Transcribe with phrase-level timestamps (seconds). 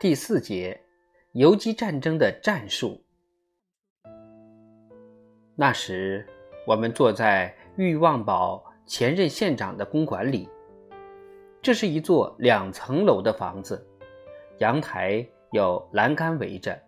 [0.00, 0.80] 第四节，
[1.32, 3.02] 游击战争的战术。
[5.56, 6.24] 那时，
[6.64, 10.48] 我们坐在欲望堡前任县长的公馆里。
[11.60, 13.84] 这是一座两层楼的房子，
[14.58, 16.80] 阳台有栏杆围着。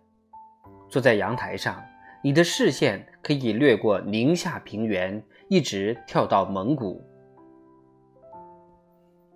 [0.87, 1.83] 坐在阳台上，
[2.23, 7.05] 你的视线可以掠过宁夏平原，一直跳到蒙古。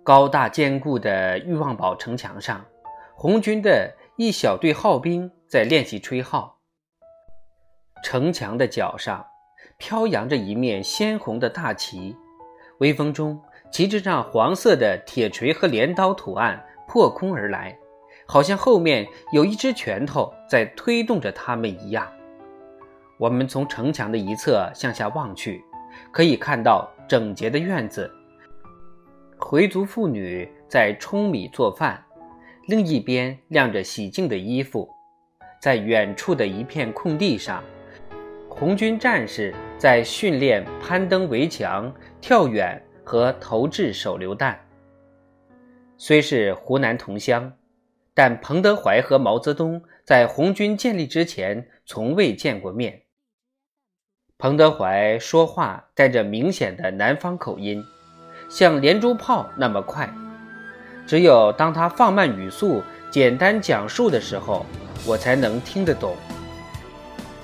[0.02, 2.64] 高大坚固的欲望堡城墙上。
[3.18, 6.58] 红军的一小队号兵在练习吹号。
[8.04, 9.24] 城墙的角上
[9.78, 12.14] 飘扬着一面鲜红的大旗，
[12.76, 13.40] 微风中，
[13.72, 17.74] 旗帜上黄色的铁锤和镰刀图案破空而来，
[18.26, 22.06] 好像后面有一只拳头在推动着它们一样。
[23.16, 25.64] 我们从城墙的一侧向下望去，
[26.12, 28.12] 可以看到整洁的院子，
[29.38, 32.02] 回族妇女在舂米做饭。
[32.66, 34.88] 另一边晾着洗净的衣服，
[35.60, 37.62] 在远处的一片空地上，
[38.48, 44.58] 红军战士在训练攀登围墙、跳远和投掷手榴弹。
[45.96, 47.52] 虽是湖南同乡，
[48.12, 53.02] 但彭德怀和毛泽东在红军建立之前从未见过面。
[54.38, 57.80] 彭德怀说话带着明显的南方口音，
[58.50, 60.12] 像连珠炮那么快。
[61.06, 64.66] 只有当他放慢语速、简单讲述的时候，
[65.06, 66.16] 我才能听得懂。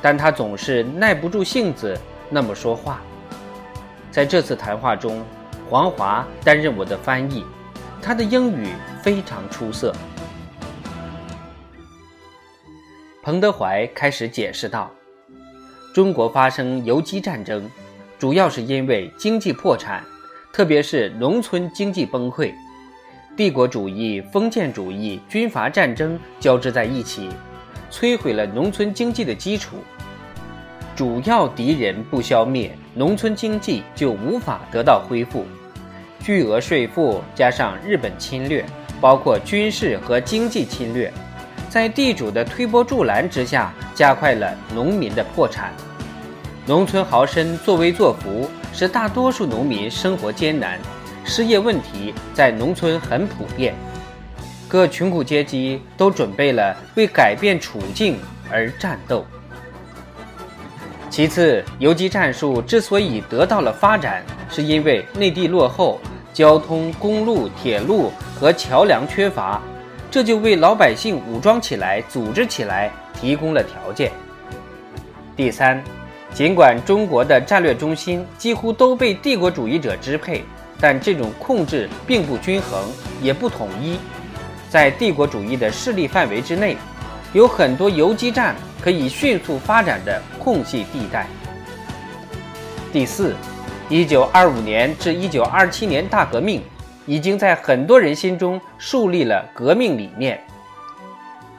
[0.01, 1.97] 但他总是耐不住性子
[2.29, 3.01] 那么说话。
[4.11, 5.25] 在这次谈话中，
[5.71, 7.45] 黄华担任我的翻译，
[8.03, 8.69] 他的英语
[9.01, 9.95] 非常出色。
[13.23, 14.91] 彭德怀开始解释道
[15.95, 17.71] ：“中国发生游击战争，
[18.19, 20.03] 主要是因为经济破产，
[20.53, 22.53] 特别是农村经济崩溃。”
[23.35, 27.31] 帝国主义、封建主义、军阀战争交织在一起，
[27.91, 29.77] 摧毁了农村经济的基础。
[30.95, 35.47] 主要敌人不消灭，农村经济就无法得到恢复。
[36.21, 38.63] 巨额税负加上日本侵略，
[39.01, 41.11] 包括军事和经济侵略，
[41.71, 45.73] 在地主的推波助澜之下，加快了农民的破产。
[46.67, 50.79] 农村豪绅作威作福，使大多数农民生活艰难。
[51.25, 53.75] 失业问题在农村很普遍，
[54.69, 58.19] 各穷苦阶级都准备了为改变处境
[58.51, 59.25] 而战斗。
[61.09, 66.01] 其次，游击战术之所以得到了发展，是因为内地落后，
[66.33, 69.61] 交通、公路、铁路和桥梁缺乏，
[70.11, 74.11] 这就为老百姓武装起来、组织起来提供了条件。
[75.37, 75.83] 第三，
[76.33, 80.43] 尽管中国的战略中心几乎都被帝国主义者支配。
[80.83, 82.91] 但这种控制并不均衡，
[83.23, 83.97] 也不统一。
[84.69, 86.77] 在帝国主义的势力范围之内，
[87.33, 91.29] 有很多游击战可以迅速发展的空隙地带。
[92.93, 93.37] 第四，
[93.89, 96.61] 一九二五年至一九二七年大革命
[97.07, 100.43] 已经在很多人心中树立了革命理念。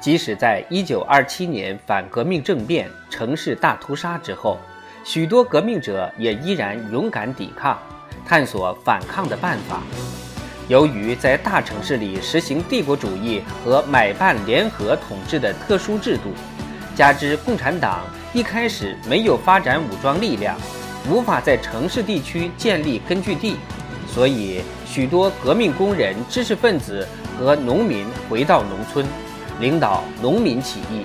[0.02, 4.60] 即使在一九二七年反革命政变、城市大屠杀之后，
[5.06, 7.80] 许多革命者也依然勇敢抵抗。
[8.28, 9.82] 探索反抗的办法。
[10.70, 16.34] 由于在大城市里实行帝国主义和买办联合统治的特殊制度，
[16.96, 18.02] 加之共产党
[18.34, 20.56] 一开始没有发展武装力量，
[21.10, 23.58] 无法在城市地区建立根据地，
[24.08, 27.06] 所以许多革命工人、知识分子
[27.38, 29.06] 和农民回到农村，
[29.60, 31.04] 领导农民起义。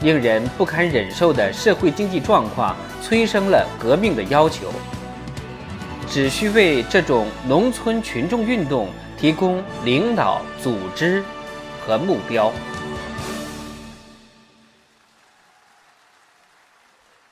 [0.00, 4.72] 令人不堪忍受的社会经济状况催生了革命的要求。
[6.10, 8.88] 只需为这种农村群众运动
[9.18, 11.22] 提供领导、组织
[11.80, 12.50] 和目标。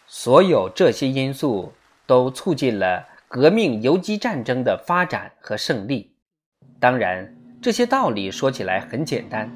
[0.06, 1.73] 所有这些因素
[2.05, 6.12] 都促进了革命游击战争的发展和胜利。
[6.79, 9.50] 当然，这些道理说起来很简单，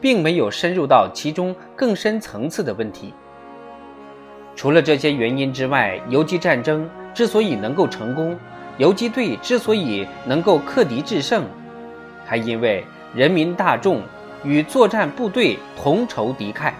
[0.00, 3.14] 并没有深入到其中更深层次的问题。
[4.56, 8.38] 除了这些原因之外，游击战争之所以能够成功，
[8.78, 11.44] 游击队之所以能够克敌制胜，
[12.26, 12.84] 还因为
[13.14, 14.02] 人民大众
[14.44, 16.72] 与作战部队同仇敌忾。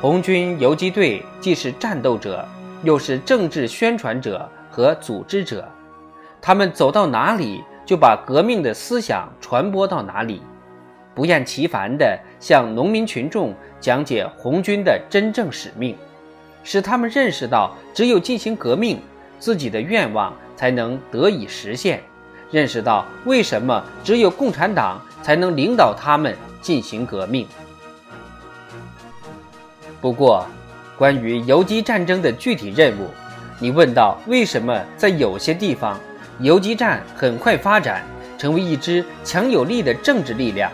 [0.00, 2.46] 红军游击队既是战斗者，
[2.82, 5.68] 又是政治宣传者和组织者，
[6.40, 10.40] 他们走到哪里，就把革命的思想传播到哪里，
[11.14, 15.96] 不厌其烦地向农民群众讲解红军的真正使命，
[16.62, 19.00] 使他们认识到，只有进行革命，
[19.40, 20.32] 自己的愿望。
[20.56, 22.02] 才能得以实现，
[22.50, 27.46] 认识到为什么只有共产党才能领导他们进行革命。
[30.00, 30.46] 不过，
[30.96, 33.08] 关于游击战争的具体任务，
[33.60, 35.98] 你问到为什么在有些地方
[36.40, 38.02] 游击战很快发展
[38.38, 40.70] 成为一支强有力的政治力量，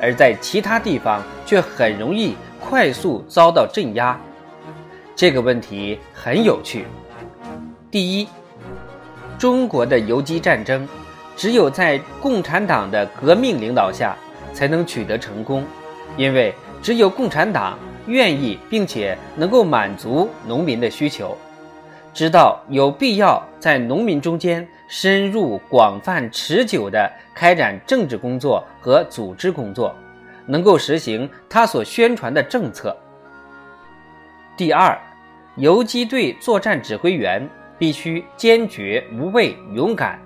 [0.00, 4.18] 而在其他地方却很容易快速遭到镇压？
[5.14, 6.84] 这个问题很有趣。
[7.90, 8.28] 第一，
[9.38, 10.88] 中国的游击战争
[11.36, 14.16] 只有在共产党的革命领导下
[14.52, 15.64] 才能取得成功，
[16.16, 21.36] 因为只有共产党愿意并且能够满足农民的需求，
[22.14, 29.94] 知道有必要在农民中间深入、广泛、持久地开展政治工作和组织工作，
[30.46, 32.96] 能够实行他所宣传的政策。
[34.56, 34.98] 第二，
[35.56, 37.46] 游击队作战指挥员
[37.78, 40.18] 必须坚决、无畏、勇敢。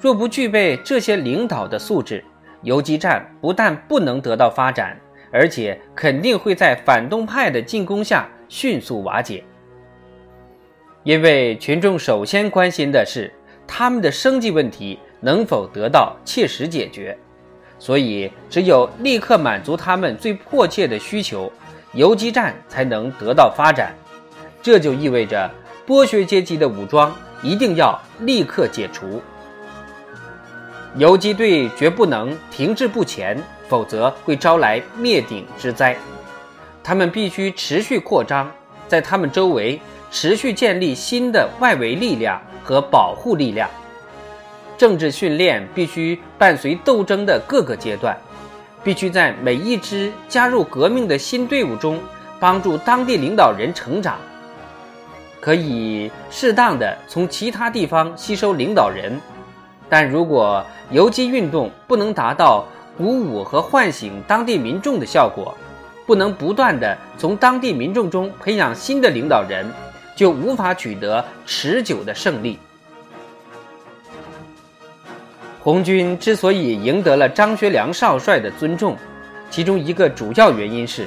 [0.00, 2.22] 若不具备这些领导的素质，
[2.62, 4.96] 游击战不但不能得到发展，
[5.30, 9.42] 而且肯定会在反动派的进攻下迅速瓦解。
[11.02, 13.32] 因为群众首先关心的是
[13.66, 17.16] 他们的生计问题能否得到切实解决，
[17.78, 21.50] 所以只有立刻满足他们最迫切的需求。
[21.92, 23.94] 游击战才能得到发展，
[24.60, 25.50] 这就意味着
[25.86, 29.22] 剥削阶级的武装一定要立刻解除。
[30.96, 35.96] 游击队绝不能停滞不前，否则会招来灭顶之灾。
[36.82, 38.50] 他们必须持续扩张，
[38.88, 39.80] 在他们周围
[40.10, 43.68] 持续建立新的外围力量和保护力量。
[44.78, 48.16] 政治训练必须伴随斗争的各个阶段。
[48.84, 51.98] 必须在每一支加入革命的新队伍中
[52.38, 54.16] 帮助当地领导人成长，
[55.46, 59.16] 可以适当的从其他地方吸收领导人，
[59.88, 62.64] 但如果游击运动不能达到
[62.98, 65.56] 鼓舞和唤醒当地民众的效果，
[66.04, 69.64] 不能不断的从当地民众中培养新的领导人，
[70.16, 72.58] 就无法取得持久的胜利。
[75.62, 78.96] 红军之所以赢得了张学良少帅的尊重，
[79.48, 81.06] 其中一个主要原因是，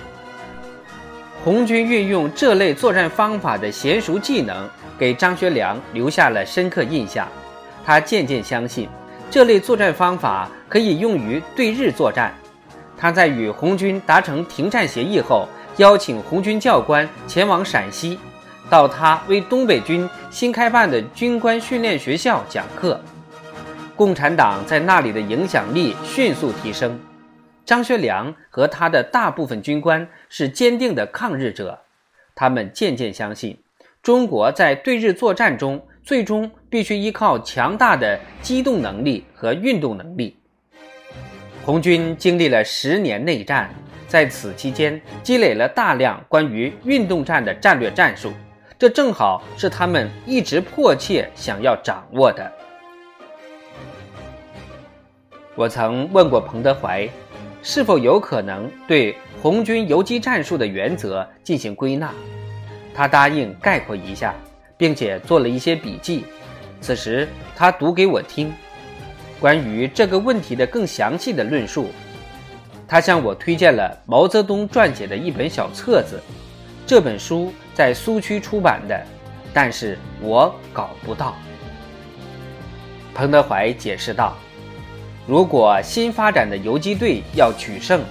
[1.44, 7.27] 红军运用这类作战方法的娴熟技能，给张学良留下了深刻印象。
[7.86, 8.89] 他渐渐相信，
[9.31, 12.33] 这类作战方法可以用于对日作战。
[12.97, 15.47] 他在与红军达成停战协议后，
[15.77, 18.19] 邀请红军教官前往陕西，
[18.69, 23.00] 到他为东北军新开办的军官训练学校讲课。
[23.95, 27.00] 共产党在那里的影响力迅速提升，
[27.69, 31.80] 张学良和他的大部分军官是坚定的抗日者，
[32.33, 33.56] 他们渐渐相信，
[34.01, 40.36] 中国在对日作战中最终必须依靠强大的机动能力和运动能力。
[41.63, 43.69] 红军经历了十年内战，
[44.07, 48.33] 在此期间积累了大量关于运动战的战略战术，
[48.80, 52.51] 这正好是他们一直迫切想要掌握的。
[55.54, 57.07] 我曾问过彭德怀，
[57.61, 62.13] 是否有可能对红军游击战术的原则进行归纳。
[62.94, 64.33] 他答应概括一下，
[64.78, 66.25] 并且做了一些笔记。
[66.81, 68.54] 此时他读给我听，
[69.39, 71.89] 关于这个问题的更详细的论述。
[72.87, 76.19] 他向我推荐了毛泽东撰写的一本小册子，
[76.87, 79.06] 这本书在苏区出版的，
[79.54, 81.35] 但是我搞不到。
[83.13, 84.35] 彭德怀解释道。
[85.30, 88.02] 如果新发展的游击队要取胜，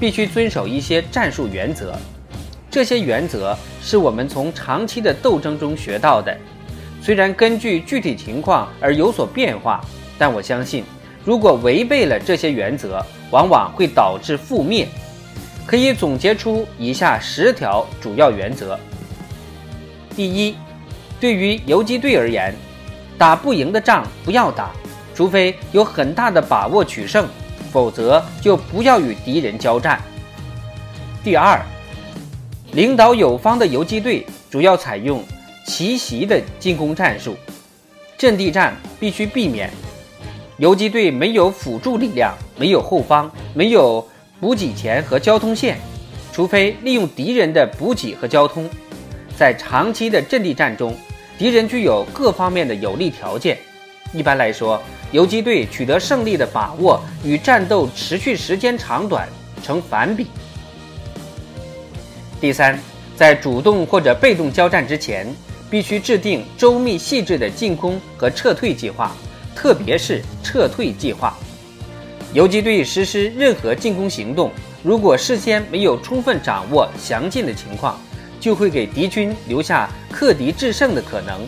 [0.00, 1.94] 必须遵守一些战术原则。
[2.68, 6.36] 这些原则是我们从长期的斗争中学到的，
[7.00, 9.80] 虽然根据具体情况而有所变化，
[10.18, 10.82] 但我相信，
[11.24, 13.00] 如果违背了这些原则，
[13.30, 14.88] 往往会导致覆灭。
[15.64, 18.76] 可以总结出以下十条主要原则：
[20.16, 20.56] 第一，
[21.20, 22.52] 对于游击队而言，
[23.16, 24.72] 打不赢的仗不要打。
[25.14, 27.28] 除非有很大的把握取胜，
[27.72, 30.00] 否则就不要与敌人交战。
[31.22, 31.60] 第二，
[32.72, 35.22] 领导有方的游击队主要采用
[35.66, 37.36] 奇袭的进攻战术，
[38.18, 39.70] 阵地战必须避免。
[40.58, 44.06] 游击队没有辅助力量，没有后方，没有
[44.40, 45.78] 补给线和交通线，
[46.32, 48.68] 除非利用敌人的补给和交通。
[49.36, 50.96] 在长期的阵地战中，
[51.36, 53.58] 敌人具有各方面的有利条件。
[54.14, 54.80] 一般来说，
[55.10, 59.28] 游击队取得胜利的把握与战斗持续时间长短
[59.62, 60.28] 成反比。
[62.40, 62.78] 第三，
[63.16, 65.26] 在主动或者被动交战之前，
[65.68, 69.10] 必须制定周密细致的进攻和撤退计划，
[69.54, 71.36] 特别是撤退计划。
[72.32, 74.52] 游击队实施任何进攻行动，
[74.82, 77.98] 如果事先没有充分掌握详尽的情况，
[78.38, 81.46] 就会给敌军留下克敌制胜的可能。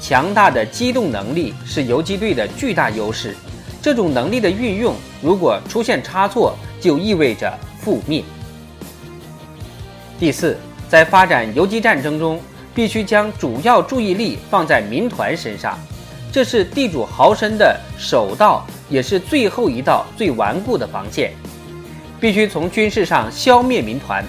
[0.00, 3.36] 强大的机动能力是游击队的巨大优势，
[3.82, 7.52] 这种能力的运用如果出现差错，就意味着
[7.84, 8.24] 覆灭。
[10.18, 10.56] 第四，
[10.88, 12.40] 在发展游击战争中，
[12.74, 15.78] 必须将主要注意力放在民团身上，
[16.32, 18.66] 这是地主豪绅的首道。
[18.90, 21.32] 也是最后一道最顽固的防线，
[22.18, 24.24] 必须从军事上消灭民团，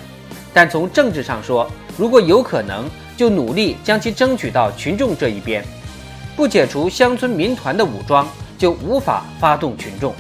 [0.54, 2.88] 但从政治上说，如果有可能，
[3.22, 5.64] 就努力将其争取到群众这一边。
[6.36, 10.12] 不解除乡村民团的武装，就无法发动群众。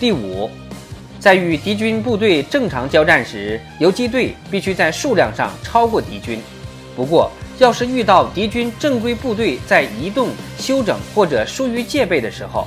[0.00, 0.50] 第五，
[1.20, 6.40] 在与敌军部队正常交战时，游击队必须在数量上超过敌军。
[6.96, 12.66] 不过，要是遇到敌军正规部队在移动、休整或者疏于戒备的时候，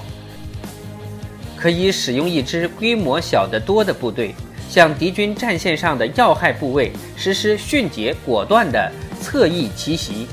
[1.58, 4.34] 可以使用一支规模小得多的部队，
[4.72, 8.90] 向敌军战线上的要害部位实施迅捷果断的
[9.22, 10.26] 侧翼奇袭。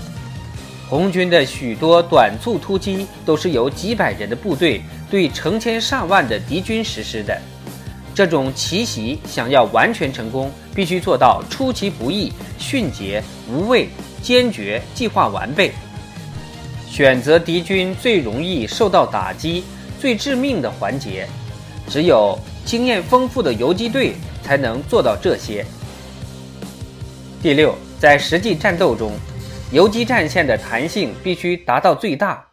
[0.88, 4.80] 红军的许多短促突击都是由几百人的部队
[5.10, 7.36] 对成千上万的敌军实施的。
[8.14, 13.88] 这种奇袭想要完全成功，必须做到出其不意、迅捷无畏。
[14.20, 15.70] 坚决计划完备，
[16.90, 19.62] 选择敌军最容易受到打击、
[20.00, 21.24] 最致命的环节，
[21.88, 24.14] 只有经验丰富的游击队
[24.48, 25.62] 才能做到这些。
[27.42, 29.12] 第六，在实际战斗中，
[29.70, 32.48] 游击战线的弹性必须达到最大。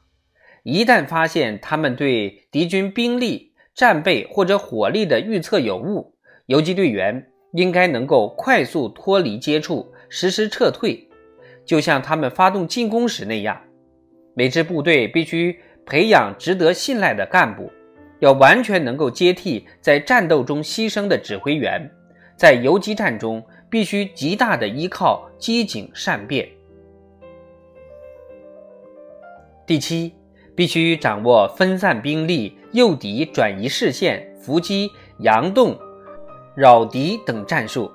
[0.63, 6.13] 一旦发现他们对敌军兵力、战备或者火力的预测有误，
[6.47, 11.07] 游击队员应该能够快速脱离接触，实施撤退。
[11.65, 13.57] 就像他们发动进攻时那样，
[14.33, 17.71] 每支部队必须培养值得信赖的干部，
[18.25, 21.89] 要完全能够接替在战斗中牺牲的指挥员。
[22.35, 26.49] 在游击战中，必须极大的依靠机警善变。
[29.67, 30.11] 第七，
[30.55, 34.89] 必须掌握分散兵力、诱敌、转移视线、伏击、
[35.21, 35.77] 佯动、
[36.55, 37.91] 扰敌等战术。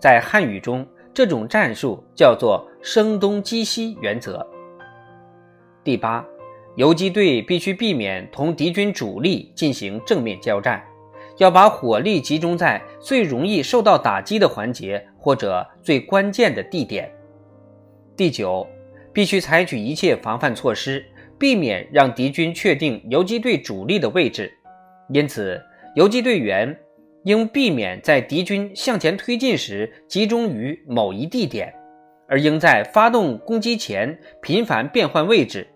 [0.00, 0.86] 在汉语中。
[1.16, 4.44] 这种战术叫做“声东击西”原则。
[5.84, 6.26] 第八，
[6.76, 10.82] 游击队必须避免同敌军主力进行正面交战，
[11.38, 17.10] 要把火力集中在最容易受到打击的环节或者最关键的地点。
[18.16, 18.66] 第九，
[19.12, 21.04] 必须采取一切防范措施，
[21.38, 24.52] 避免让敌军确定游击队主力的位置。
[25.10, 25.60] 因此，
[25.94, 26.76] 游击队员。
[27.24, 31.72] 应避免在敌军向前推进时集中于某一地点，
[32.28, 35.66] 而应在发动攻击前频繁变换位置，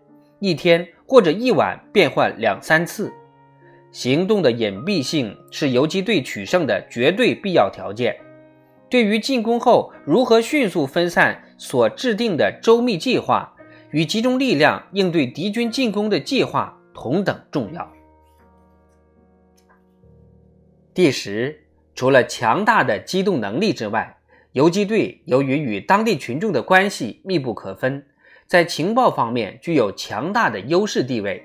[0.41, 3.13] 一天或者一晚变换两三次。
[3.91, 8.15] 行动的隐蔽性是游击队取胜的绝对必要条件。
[8.91, 13.55] 对于进攻后如何迅速分散所制定的周密计划，
[13.91, 17.91] 与集中力量应对敌军进攻的计划同等重要。
[20.95, 21.65] 第十，
[21.95, 24.19] 除了强大的机动能力之外，
[24.53, 28.07] 游击队由于与当地群众的关系密不可分，
[28.49, 31.41] 在情报方面具有强大的优势地位，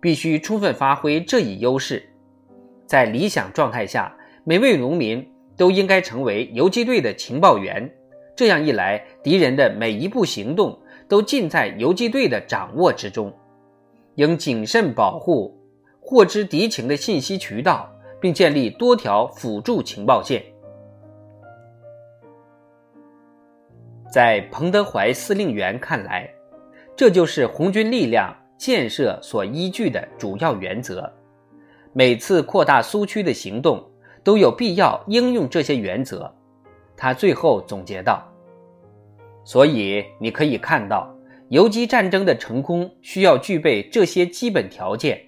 [0.00, 2.06] 必须充分发挥这一优势。
[2.84, 7.90] 在理想状态下，每位农民都应该成为游击队的情报员。
[8.36, 13.32] 这样一来，敌人的每一步行动都尽在游击队的掌握之中。
[14.16, 15.56] 应谨慎保护
[16.00, 17.88] 获知敌情的信息渠道。
[18.20, 20.42] 并建立多条辅助情报线。
[24.12, 26.28] 在彭德怀司令员看来，
[26.98, 31.08] 这就是红军力量建设所依据的主要原则。
[31.92, 33.88] 每次扩大苏区的行动
[34.24, 36.28] 都有必要应用这些原则。
[36.96, 38.26] 他最后总结道
[39.46, 41.08] ：“所以你可以看到，
[41.50, 45.22] 游击战争的成功需要具备这些基本条件：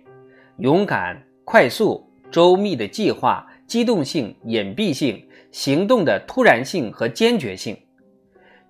[0.59, 7.77] 勇敢、快速。”周密的计划、机动性、隐蔽性、行动的突然性和坚决性，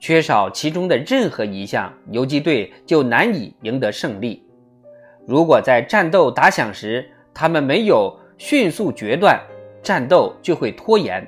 [0.00, 4.42] 缺少其中的任何一项，游击队就难以赢得胜利。
[5.26, 9.38] 如果在战斗打响时，他们没有迅速决断，
[9.82, 11.24] 战斗就会拖延。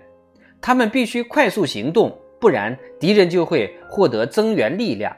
[0.61, 5.15] 他们必须快速行动，不然敌人就会获得增援力量。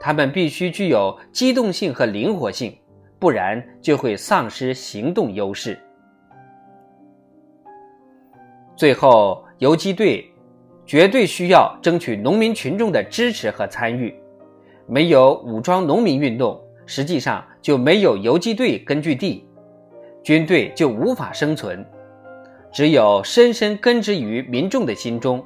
[0.00, 2.76] 他们必须具有机动性和灵活性，
[3.20, 5.78] 不然就会丧失行动优势。
[8.74, 10.28] 最后，游击队
[10.86, 14.14] 绝对需要争取农民群众的支持和参与。
[14.86, 19.46] 没有武装农民运动，实际上就没有游击队根据地。
[20.22, 21.84] 军队就无法生存。
[22.72, 25.42] 只有深深根植于民众的心中，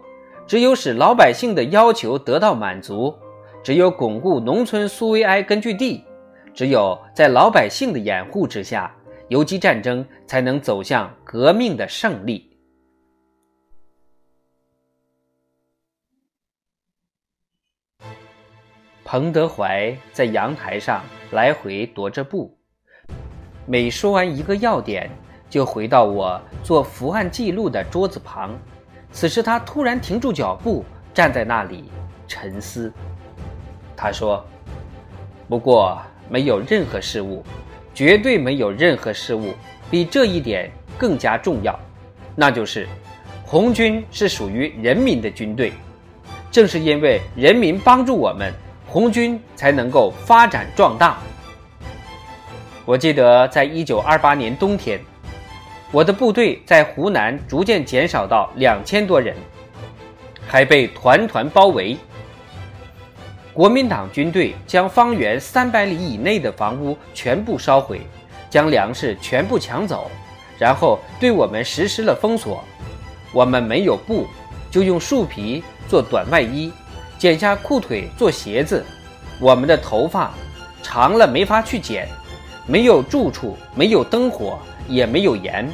[0.47, 3.14] 只有使老百姓的要求得到满足，
[3.62, 6.02] 只有巩固农村苏维埃根据地，
[6.54, 8.90] 只有在老百姓的掩护之下，
[9.28, 12.48] 游击战争才能走向革命的胜利。
[19.11, 22.55] 彭德怀在阳台上来回踱着步，
[23.65, 25.11] 每说完一个要点。
[25.49, 28.50] 就回到我做伏案记录的桌子旁，
[29.11, 30.85] 此时他突然停住脚步，
[31.15, 31.85] 站在那里
[32.27, 32.93] 沉思。
[33.97, 34.45] 他说
[35.49, 35.99] ：“不过
[36.29, 37.43] 没有任何事物，
[37.95, 39.55] 绝对没有任何事物
[39.91, 41.81] 比这一点更加重要，
[42.37, 42.87] 那就是
[43.47, 45.73] 红军是属于人民的军队。
[46.50, 48.53] 正是因为人民帮助我们，
[48.88, 51.18] 红军才能够发展壮大。”
[52.85, 54.99] 我记得在一九二八年冬天。
[55.90, 59.35] 我的部队在湖南逐渐减少到两千多人，
[60.47, 61.97] 还被团团包围。
[63.54, 68.02] 国民党军队将方圆三百里以内的房屋全部烧毁，
[68.50, 70.11] 将粮食全部抢走，
[70.59, 72.62] 然后对我们实施了封锁。
[73.33, 74.26] 我们没有布，
[74.71, 76.71] 就用树皮做短外衣，
[77.19, 78.85] 剪下裤腿做鞋子。
[79.41, 80.33] 我们的头发
[80.83, 82.09] 长了没法去剪，
[82.67, 84.59] 没有住处，没有灯火。
[84.91, 85.69] 也没有盐，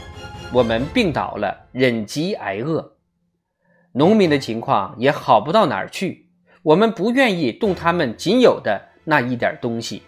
[0.53, 2.97] 我们病倒了，忍饥挨饿。
[3.93, 6.27] 农民的情况也好不到哪儿去，
[6.65, 10.03] 我们不愿意动他们仅有的那一点东西。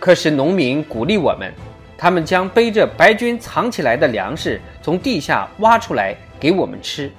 [0.00, 1.54] 可是农民鼓励我们，
[1.96, 7.12] 他们将背着白军藏起来的粮食从地下挖出来给我们吃，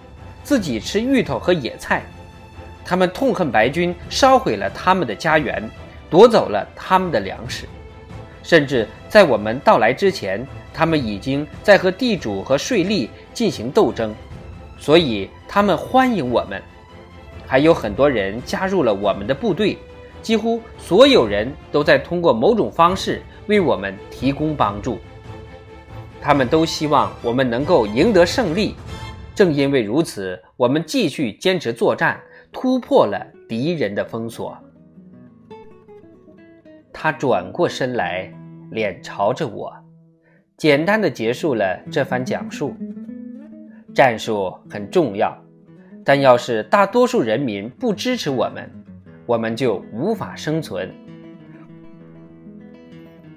[0.44, 2.04] 自己吃芋头和野菜。
[2.86, 5.64] 他们痛恨白军烧毁了他们的家园，
[6.10, 7.66] 夺走了他们的粮食。
[8.44, 14.14] 甚至在我们到来之前，他们已经在和地主和税吏进行斗争，
[14.80, 16.62] 所以他们欢迎我们。
[17.46, 19.78] 还有很多人加入了我们的部队，
[20.22, 24.98] 几乎所有人都在通过某种方式为我们提供帮助。
[26.22, 28.76] 他们都希望我们能够赢得胜利。
[29.36, 32.20] 正因为如此，我们继续坚持作战，
[32.52, 34.58] 突破了敌人的封锁。
[36.94, 38.32] 他转过身来，
[38.72, 39.74] 脸朝着我，
[40.58, 42.76] 简单的结束了这番讲述。
[43.94, 45.36] 战术很重要，
[46.06, 48.70] 但要是大多数人民不支持我们，
[49.26, 50.94] 我们就无法生存。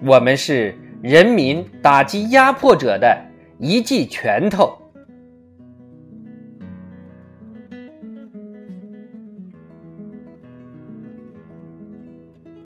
[0.04, 3.18] 我们是人民打击压迫者的
[3.58, 4.76] 一记拳头。